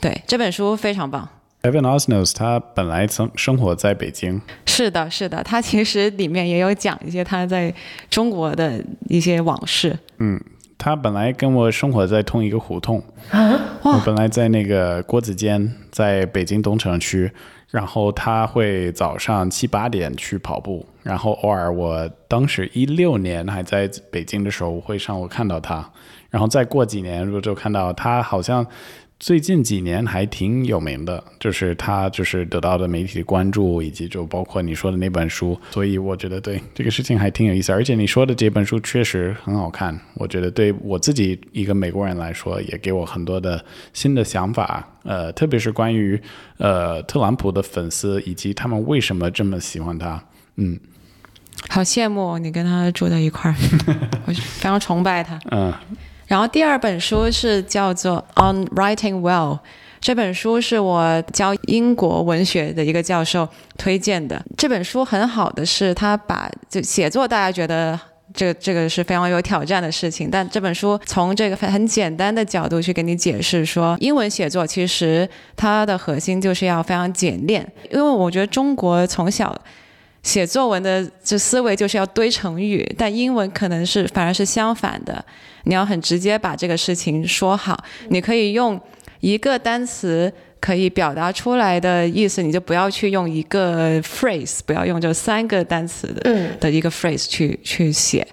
[0.01, 1.27] 对这本书非常棒。
[1.61, 7.73] Evan Osnos 他本来曾生活在北京，是的，是的，他其实里面也有讲一些他在
[8.09, 9.99] 中国的一些往事。
[10.19, 10.39] 嗯，
[10.77, 17.29] 他本来跟我生活在同一个胡同啊，我本来在那个郭子监，在北京东城区，
[17.71, 25.91] 然后他会早上七八点去跑步，然后偶尔我当时一六年还在北京的时候会上我看到他，
[26.29, 28.65] 然后再过几年我就看到他好像。
[29.19, 37.73] 最近几年还挺有名的，就是他就是得到的媒体的关注，以及就包括你说的那本书，所以我觉得对这个事情还挺有意思。
[37.73, 44.87] 而且你说的这本书确实很好看，我觉得对我自己一个美国人来说，也给我很多的新的想法。
[45.03, 46.17] 呃，特别是关于
[46.57, 50.23] 呃特朗普的粉丝以及他们为什么这么喜欢他。
[50.55, 50.79] 嗯，
[51.67, 53.55] 好羡慕你跟他住在一块儿，
[54.25, 55.37] 我 非常崇拜他。
[55.51, 55.73] 嗯。
[56.29, 59.55] 然后第二本书是叫做《On Writing Well》，
[59.99, 64.39] 这本书是我教英国文学的一个教授推荐的。
[64.55, 67.99] 这本书很好的是，他把就写作大家觉得
[68.31, 79.59] 这个这个是非常有挑战的事情，但这本书从这个很简单的角度去给你解释说，英文写作其实它的核心就是要非常简练，因为我觉得中国从小。
[80.23, 85.23] 写作文的这思维就是要堆成语，但英文可能是反而是相反的。
[85.63, 88.79] 你要很直接把这个事情说好，你可以用
[89.19, 98.25] 一个单词可以表达出来的意思，你就不要去用一个 phrase，不要用这三个单词的的一个 phrase 去去写。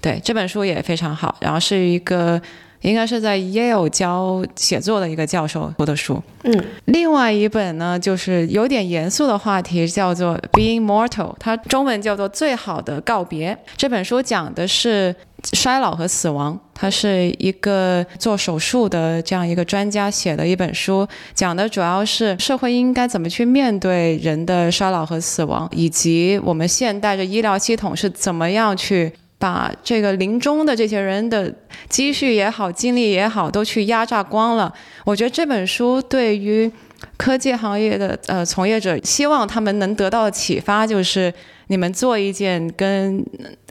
[0.00, 2.40] 对这本书也非常好，然后是一个
[2.82, 6.22] 应该是在 Yale 教写作的一个教授读的书。
[6.44, 13.54] 嗯，另外一本呢，就是有点严肃的话题，叫做《Being Mortal》，它中文叫做《最好的告别》。
[13.76, 15.14] 这本书讲的是
[15.52, 29.12] 衰老和死亡，它是一个做手术的这样一个专家写的一本书，讲的主要是社会应该怎么去面对人的衰老和死亡，以及我们现代的医疗系统是怎么样去。
[29.42, 31.52] 把这个临终的这些人的
[31.88, 34.72] 积蓄也好、精力也好，都去压榨光了。
[35.04, 36.70] 我觉得这本书对于
[37.16, 41.34] 科技行业的呃从业者，希望他们能得到启发就是：
[41.66, 43.20] 你们做一件跟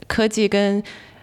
[0.06, 0.82] 科技跟。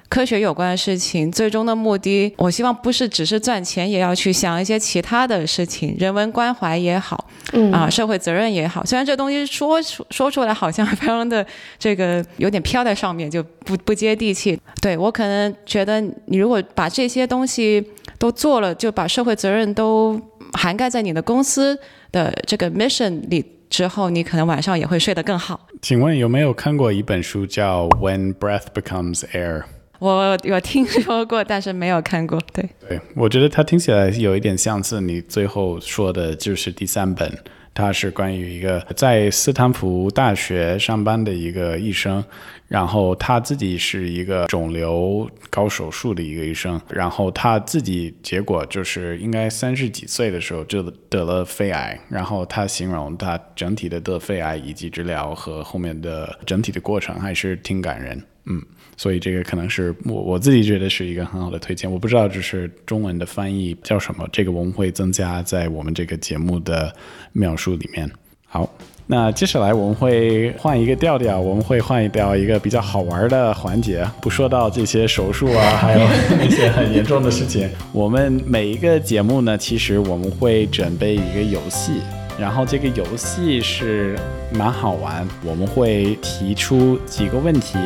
[0.10, 8.84] 科学有关的事情，最终的目的，我希望不是只是赚钱，也要去想一些其他的事情，人文关怀也好，嗯啊，社会责任也好。
[8.84, 11.46] 虽然这东西说出说出来好像非常的
[11.78, 14.60] 这个有点飘在上面，就不不接地气。
[14.82, 17.86] 对我可能觉得，你如果把这些东西
[18.18, 20.20] 都做了，就把社会责任都
[20.54, 21.78] 涵盖在你的公司
[22.12, 25.68] 的这个 mission 里之后，你可能晚上也会睡得更好。
[25.84, 29.60] 请问有没有看过一本书叫《When Breath Becomes Air》？
[30.00, 32.40] 我有听说过，但是没有看过。
[32.54, 37.32] 对，对我觉得它听起来有一点像是你最后说的，就是第三本，
[37.74, 42.24] 它是关于一个在斯坦福大学上班的一个医生，
[42.68, 58.62] 然后他自己是一个肿瘤高手术的一个医生，然后他自己结果就是应该三十几岁的时候就得了肺癌，然后他形容他整体的得肺癌以及治疗和后面的整体的过程还是挺感人，嗯。
[58.98, 66.94] 所以这个可能是我我自己觉得是一个很好的推荐，我不知道这是中文的翻译叫什么，这个我们会增加在我们这个节目的
[67.32, 68.12] 描述里面。
[68.46, 68.70] 好，
[69.08, 76.06] 那接下来我们会换一个调调，我们会换掉一个比较好玩的环节，不说到这些手术啊，还有
[76.38, 77.70] 那些很严重的事情。
[77.94, 82.02] 我们每一个节目呢，其实我们会准备一个游戏，
[82.38, 84.20] 然后这个游戏是
[84.54, 87.78] 蛮好玩，我们会提出几个问题。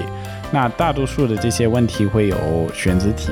[0.54, 2.38] 那大多数的这些问题会有
[2.76, 3.32] 选择题，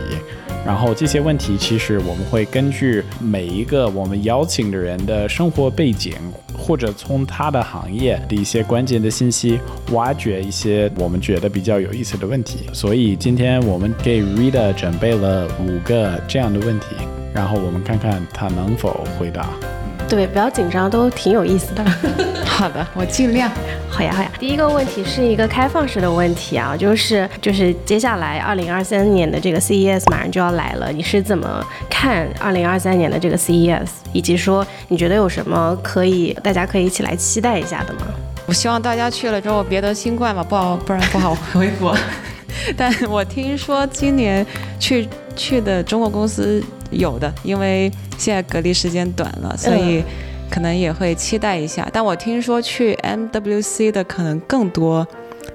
[0.65, 6.13] 然后这些问题其实我们会根据每一个我们邀请的人的生活背景，
[6.57, 9.59] 或者从他的行业的一些关键的信息，
[9.91, 12.67] 挖掘一些我们觉得比较有意思的问题。
[12.74, 16.88] 所以今天我们给 Rita 准备了五个这样的问题，
[17.36, 19.47] 然后我们看看他能否回答。
[20.12, 21.82] 对，不要紧张，都挺有意思的。
[22.45, 23.49] 好的，我尽量。
[23.89, 24.30] 好呀，好呀。
[24.38, 38.01] 第一个问题是一个开放式的问题啊，就是就是接下来二零二三年的这个 CES 马上就要来了，你是怎么看二零二三年的这个 CES，以及说你觉得有什么可以大家可以一起来期待一下的吗？
[38.45, 41.95] 我希望大家去了之后别得新冠嘛，不好，不然不好回国。
[42.76, 44.45] 但我听说今年
[44.78, 45.07] 去
[45.38, 50.03] 去的中国公司有的，因为现在隔离时间短了，所以
[50.49, 51.89] 可能也会期待一下。
[51.91, 55.07] 但我听说去 MWC 的可能更多，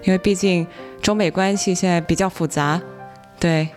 [0.02, 0.66] 因为毕竟
[1.00, 2.80] 中美关系现在比较复杂，
[3.38, 3.68] 对。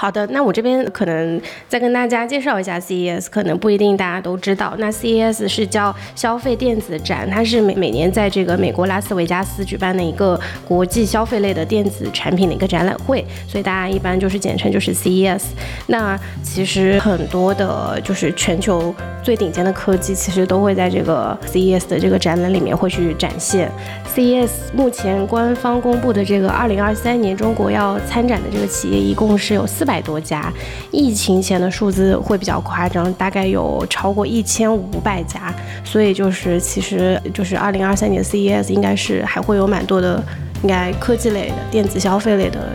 [0.00, 1.38] 好的，那我这边可能
[1.68, 4.74] 再跟大家介绍一下 CES，可能不一定大家都知道。
[4.78, 15.42] 那 CES 是叫消费电子展，它是每每年在这个美国拉斯维加斯举办的一个国际消费类的电子产品的一个展览会，所以大家一般就是简称就是 CES。
[15.88, 23.70] 那其实很多的，就是全球最顶尖的科技，其实都会在这个 CES 的这个展览里面会去展现。
[24.14, 29.66] CES 目前官方公布的这个2023年中国要参展的这个企业，一共是有。
[29.66, 30.52] 四百百多家，
[30.92, 40.22] 疫情前的数字会比较夸张，大概有超过一千五百家，所以就是其实就是二零二三年 CES 应该是还会有蛮多的，
[40.62, 42.68] 应该科技类的、电子消费类的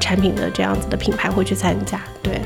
[0.00, 2.00] 产品的这样子的品牌会去参加。
[2.22, 2.40] 对，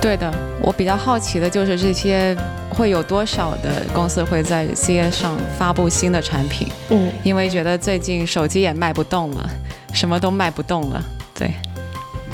[0.00, 0.28] 对的，
[0.60, 2.36] 我比较好奇的就是这些
[2.68, 6.66] 会有多少的公司会在 CES 上发布新的产品？
[6.88, 9.48] 嗯，因为觉得最近手机也卖不动了，
[9.92, 11.00] 什么都卖不动了，
[11.32, 11.54] 对。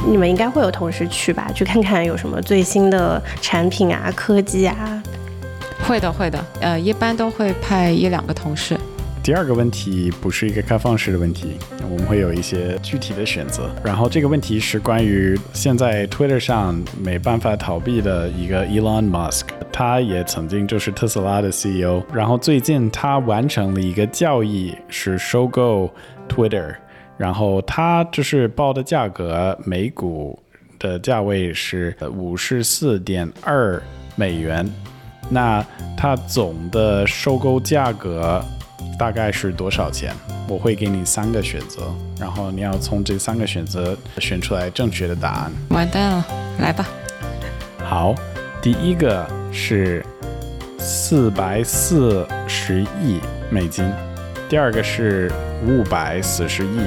[0.05, 5.03] 你们应该会有同事去吧，去看看有什么最新的产品啊、科技啊。
[5.87, 8.77] 会的，会的，呃，一般都会派一两个同事。
[9.23, 11.59] 第二个问题不是一个开放式的问题，
[11.91, 13.69] 我们会有一些具体的选择。
[13.85, 25.93] 然后这个问题是关于现在 Twitter 上没办法逃避的一个 Elon Musk，他也曾经就是特斯拉的 CEO，然后最近他完成了一个交易，是收购
[26.29, 26.77] Twitter。
[27.17, 30.39] 然后它就是报的价格，每股
[30.79, 33.83] 的价位是五十四点二
[34.15, 34.69] 美元。
[35.29, 35.65] 那
[35.97, 38.41] 它总的收购价格
[38.99, 40.15] 大概是多少钱？
[40.49, 45.53] 我会给你三个选择，然后你要从这三个选择选出来正确的答案。
[45.71, 46.27] 完蛋了，
[46.61, 46.87] 来吧。
[47.83, 48.15] 好，
[48.63, 50.05] 第一个是
[50.79, 53.19] 四百四十亿
[53.51, 53.85] 美金，
[54.49, 55.29] 第二个是
[55.67, 56.79] 五百四十亿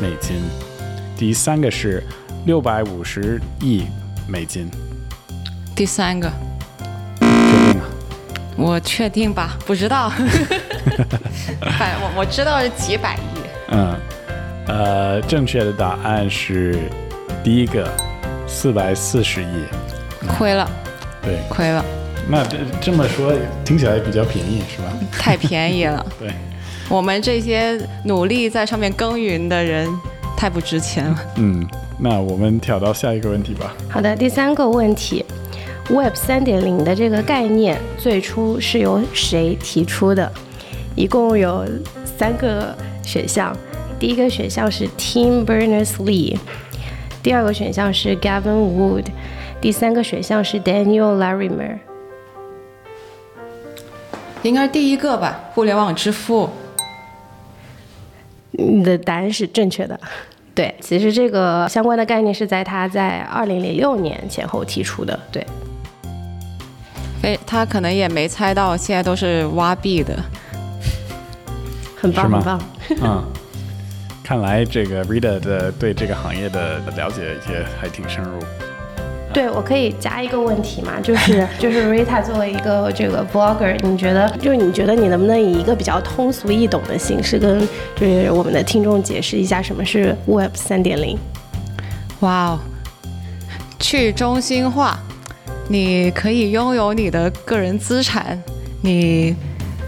[0.00, 0.36] 美金，
[1.14, 2.02] 第三个是
[2.46, 3.84] 六百五十亿
[4.26, 4.70] 美金。
[5.74, 6.32] 第三个，
[7.20, 7.26] 确
[7.70, 7.84] 定吗？
[8.56, 10.10] 我确定吧，不知道。
[11.78, 13.18] 反我我知道是几百亿。
[13.72, 13.94] 嗯，
[14.66, 16.78] 呃，正确的答案是
[17.44, 17.86] 第一个，
[18.48, 19.64] 四百四十亿。
[20.26, 20.66] 亏了，
[21.22, 21.84] 对，亏了，
[22.26, 23.34] 那这这么说
[23.66, 24.90] 听起来比较便宜是吧？
[25.12, 26.04] 太便宜了。
[26.18, 26.32] 对，
[26.88, 29.88] 我们这些努力在上面耕耘的人，
[30.36, 31.18] 太不值钱了。
[31.36, 31.66] 嗯，
[31.98, 33.74] 那我们挑到下一个问题吧。
[33.90, 35.24] 好的，第三个问题
[35.90, 40.30] ，Web 三点零的这个概念最初是由谁提出的？
[40.94, 41.66] 一共有
[42.04, 42.72] 三个
[43.02, 43.54] 选项，
[43.98, 46.38] 第一个选项是 Tim Berners-Lee，
[47.20, 49.06] 第二个选项是 Gavin Wood，
[49.60, 51.78] 第三个选项是 Daniel Larimer。
[54.42, 56.48] 应该是第一个吧，互联网之父。
[58.58, 59.98] 你的答案是正确的。
[60.54, 65.18] 对，其实这个相关的概念是在他在二零零六年前后提出的。
[65.30, 65.46] 对，
[67.22, 70.16] 哎，他可能也没猜到，现在都是挖币的。
[71.94, 72.60] 很棒，很棒。
[73.02, 73.24] 嗯，
[74.24, 78.38] 看来这个 Rita 的对这个行业的了解也还挺深入。
[79.36, 87.60] 对，我可以加一个问题嘛，就是 就是 Rita 作为一个这个 blogger，你觉得就是你觉得你能不能以一个比较通俗易懂的形式跟
[87.94, 91.18] 就是我们的听众解释一下什么是 Web 三点零？
[92.20, 92.58] 哇哦，
[93.78, 94.98] 去中心化，
[95.68, 98.42] 你可以拥有你的个人资产，
[98.80, 99.36] 你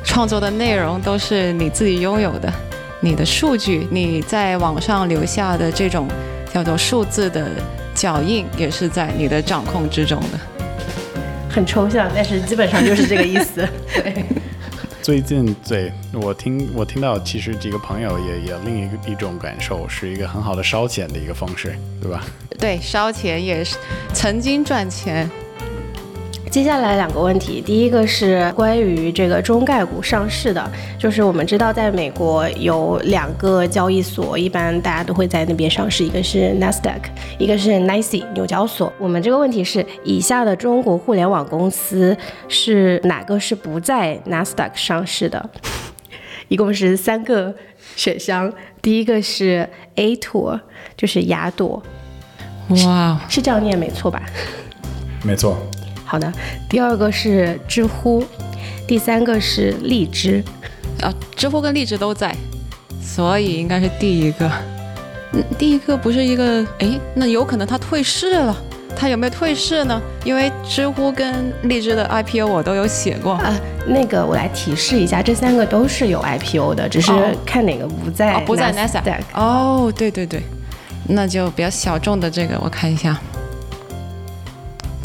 [0.04, 2.52] 创作的内容都是你自己拥有的，
[3.00, 6.06] 你的数据，你在网上留下的这种
[6.52, 7.48] 叫做数字的
[7.98, 10.38] 脚印，也是在你的掌控之中的。
[11.50, 13.66] 很抽象，但是基本上就是这个意思。
[13.92, 14.24] 对，
[15.02, 22.24] 最近对我听我听到，其实几个朋友也也另一个一种感受，是一个很好的烧钱的一个方式，对吧？
[22.56, 23.76] 对，烧钱也是
[24.14, 25.28] 曾经赚钱，
[26.50, 37.00] 接下来两个问题，第一个是关于这个中概股上市的，就是我们知道在美国有两个交易所，一般大家都会在那边上市，一个是 Nasdaq，
[37.38, 38.90] 一个是 NYSE 纽交所。
[38.98, 42.16] 我们这个问题是，以下的中国互联网公司
[42.48, 45.50] 是哪个是不在 Nasdaq 上市的？
[46.48, 47.54] 一共是三个
[47.94, 50.58] 选项，第一个是 A 妥，
[50.96, 51.82] 就是雅朵，
[52.70, 54.22] 哇哦，是这样念没错吧？
[55.22, 55.58] 没错，
[56.08, 56.32] 好的，
[56.70, 58.24] 第二个是知乎，
[58.86, 60.42] 第三个是荔枝。
[61.02, 62.34] 啊，知乎跟荔枝都在，
[63.00, 64.50] 所以应该是第一个。
[65.32, 68.56] 嗯，第一个不是一个，哎，那有可能他退市了。
[68.96, 70.00] 他有没有退市呢？
[70.24, 73.34] 因为知乎跟荔枝的 IPO 我都有写过。
[73.34, 73.54] 啊，
[73.86, 79.00] 那个我来提示一下，这三个都是有 IPO 的，只是哦看哪个不在、哦，不在 NASA。
[79.34, 80.42] 哦，对对对，
[81.06, 83.16] 那就比较小众的这个，我看一下。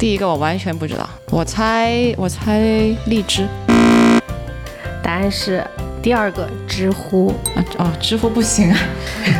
[0.04, 2.60] 第一个我完全不知道，我猜我猜
[3.06, 3.48] 荔枝
[5.02, 5.66] 答案是
[6.02, 7.34] 第二个知乎。
[7.56, 8.78] 啊，哦，知乎不行啊。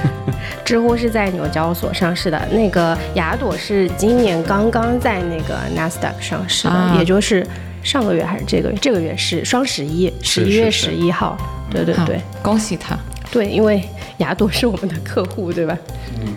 [0.64, 7.46] 知乎是在纽交所上市的，那个雅朵是今年刚刚在那个纳斯达克上市的，啊也就是
[7.84, 8.78] 上个月还是这个月？
[8.82, 11.38] 这个月是双十一，十一月十一号。
[11.70, 12.22] 对对对。
[12.42, 12.98] 恭喜他。
[13.30, 13.84] 对，因为
[14.20, 15.78] 雅朵是我们的客户，对吧？
[16.22, 16.34] 嗯。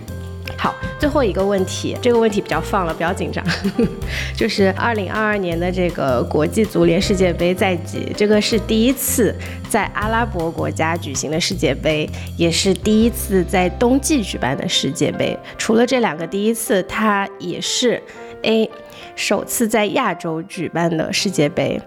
[0.67, 3.45] 好，最后一个问题，这个问题比较放了，不要紧张。
[4.37, 9.33] 就是二零二二年的这个国际足联世界杯在即，这个是第一次
[9.69, 15.39] 在阿拉伯国家举行的世界杯，也是第一次在冬季举办的世界杯。
[15.57, 18.03] 除了这两个第一次，它也是
[18.43, 18.69] A
[19.15, 21.81] 首次在亚洲举办的世界杯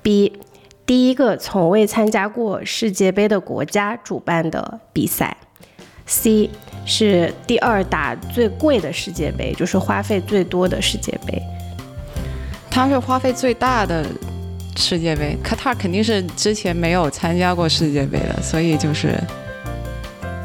[0.00, 0.38] ，B
[0.86, 5.36] 第一个从未参加过世界杯的国家主办的比赛
[6.06, 6.48] ，C
[6.84, 11.42] 是第二打最贵的世界杯，就是花费最多的世界杯。
[12.70, 14.04] 它是花费最大的
[14.76, 19.18] 世界杯，卡塔尔肯定是之前没有参加过世界杯的，所以就是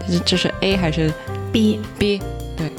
[0.08, 1.12] 这这是 A 还是
[1.52, 2.22] B B？
[2.56, 2.72] 对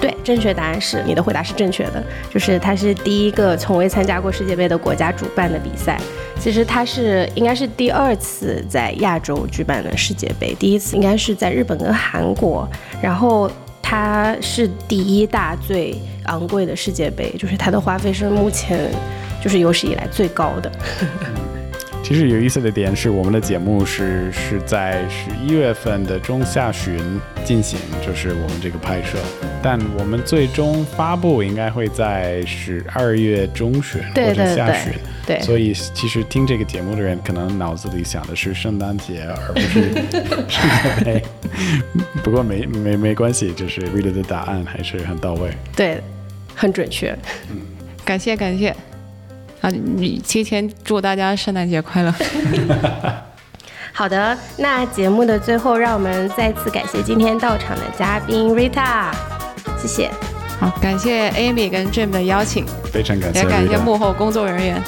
[0.00, 6.00] 对，正确答案是你的回答是正确的，就是它是第一个从未参加过世界杯的国家主办的比赛。
[6.38, 12.68] 其实它是应该是第二次在亚洲举办的世界杯，第一次应该是在日本跟韩国，
[13.02, 13.50] 然后
[13.82, 18.90] 它是第一大最昂贵的世界杯，就是它的花费是目前
[19.42, 20.70] 就是有史以来最高的。
[22.06, 26.96] 其实有意思的点是，我们的节目是是在十一月份的中下旬
[27.44, 29.18] 进行，就是我们这个拍摄，
[29.60, 34.92] 但我们最终发布应该会在十二月中旬或者下旬。
[35.26, 39.92] 对，所以其实听这个节目的人，可能脑子里想的是圣诞节，而不是
[40.48, 41.22] 圣诞节。
[42.22, 45.50] 不过没没没关系，就是 Rita 的答案还是很到位。
[45.74, 46.00] 对，
[46.54, 47.18] 很准确。
[47.50, 47.62] 嗯，
[48.04, 48.72] 感谢感谢。
[49.60, 52.14] 啊，你提前祝大家圣诞节快乐。
[53.92, 59.10] 好的，那节目的最后，让我们再次感谢今天到场的嘉宾 Rita，
[59.80, 60.10] 谢谢。
[60.60, 64.82] 好，感谢 Amy 跟 Jim 的邀请，非常感谢，也感谢幕后工作人员。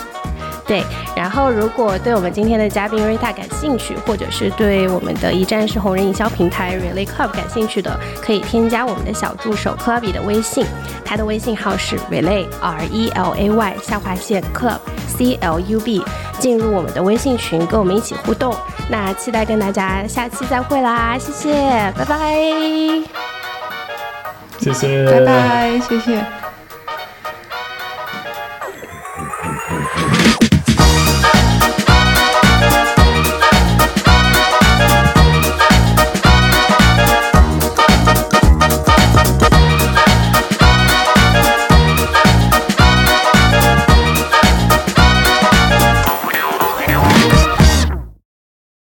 [0.69, 0.85] 对，
[1.17, 10.67] 然后如果对我们今天的嘉宾 Rita 感兴趣，或者是对我们的一站式红人营销平台 Relay Club 感兴趣的，可以添加我们的小助手 Clubby 的微信，
[11.07, 16.05] 他的微信号是 Relay R E L A Y 下划线 Club C L U B，
[16.39, 18.55] 进入我们的微信群，跟我们一起互动。
[18.91, 22.35] 那期待跟大家下期再会啦，谢谢，拜拜，
[24.59, 26.38] 谢谢，拜拜，谢谢。